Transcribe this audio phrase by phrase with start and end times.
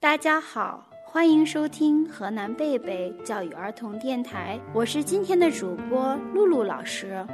[0.00, 7.26] 大家好，欢迎收听河南贝贝教育儿童电台，我是今天的主播露露老师。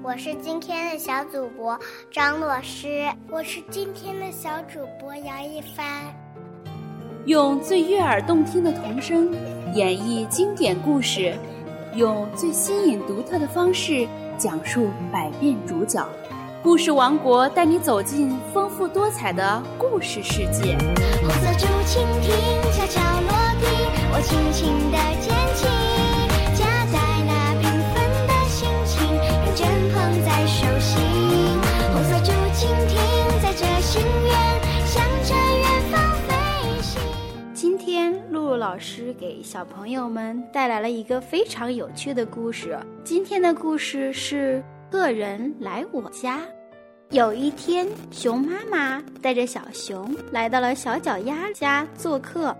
[0.00, 1.76] 我是今天的小主播
[2.08, 5.84] 张洛诗，我是今天的小主播杨一帆。
[7.26, 9.34] 用最悦耳动听的童声
[9.74, 11.34] 演绎经典故事，
[11.96, 14.06] 用最新颖独特的方式
[14.38, 16.08] 讲述百变主角。
[16.62, 20.76] 故事王国带你走进丰富多彩的故事世界。
[21.22, 22.30] 红色竹蜻蜓
[22.70, 23.64] 悄悄落地，
[24.12, 25.64] 我轻轻的捡起，
[26.54, 27.96] 夹在那缤纷
[28.28, 31.00] 的心情，认真捧在手心。
[31.94, 32.92] 红色竹蜻蜓
[33.40, 34.30] 载着心愿，
[34.84, 37.00] 向着远方飞行。
[37.54, 42.78] 今天，露露老师给小朋友们带来了一个非常有趣的故事。
[43.02, 44.62] 今天的故事是。
[44.90, 46.40] 客人来我家。
[47.10, 52.56] 有一天，熊妈妈带着小熊来到了小脚丫家做客。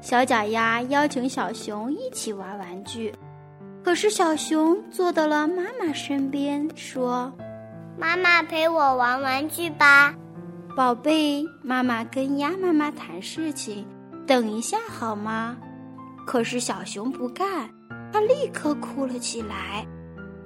[0.00, 3.12] 小脚丫邀请小熊一起玩玩具，
[3.82, 7.32] 可是小熊坐到了妈妈身边，说
[7.98, 10.14] ：“妈妈陪我玩玩具吧，
[10.76, 13.84] 宝贝。”妈妈跟鸭妈妈谈事情，
[14.24, 15.56] 等一下好吗？
[16.24, 17.68] 可是小熊不干，
[18.12, 19.84] 它立刻哭了起来。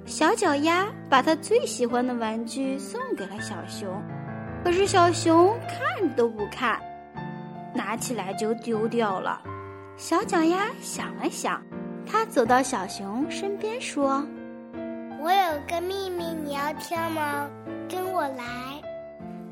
[0.05, 4.01] 小脚丫把他最喜欢的玩具送给了小熊，
[4.63, 6.79] 可是小熊看都不看，
[7.73, 9.41] 拿起来就丢掉了。
[9.95, 11.61] 小脚丫想了想，
[12.05, 14.25] 他走到小熊身边说
[15.21, 17.47] ：“我有个秘密，你要听吗？
[17.89, 18.43] 跟我来。”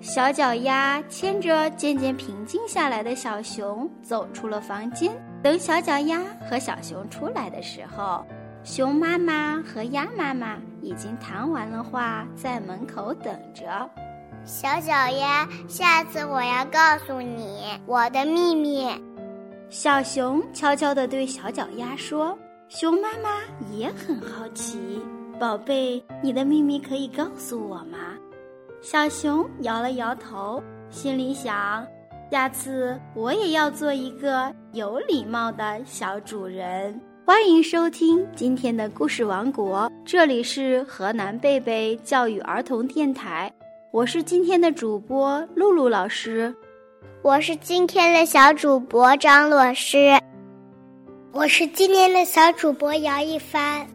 [0.01, 5.11] 小脚丫牵着渐渐平静下来的小熊走出了房间。
[5.41, 8.25] 等小脚丫和小熊出来的时候。
[8.63, 13.89] 熊妈妈和鸭妈妈已经谈完了话，在门口等着。
[14.45, 18.87] 小脚丫，下次我要告诉你我的秘密。
[19.69, 22.37] 小熊悄悄地对小脚丫说
[22.69, 25.01] ：“熊妈妈也很好奇，
[25.39, 27.97] 宝贝，你的秘密可以告诉我吗？”
[28.81, 31.85] 小熊摇了摇头，心里想：
[32.31, 36.99] 下次我也要做一个有礼貌的小主人。
[37.29, 43.53] 欢迎收听今天的故事王国，这里是河南贝贝教育儿童电台，
[43.91, 46.51] 我是今天的主播露露老师，
[47.21, 50.19] 我是今天的小主播张老师，
[51.31, 53.85] 我是今天的小主播姚一帆，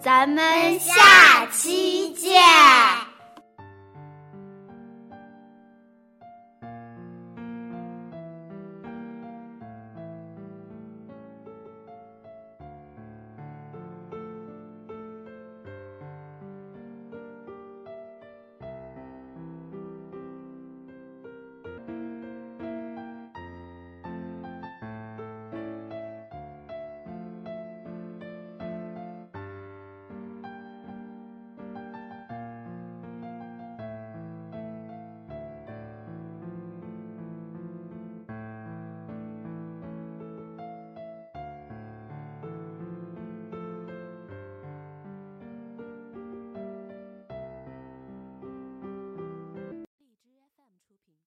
[0.00, 2.40] 咱们下期见。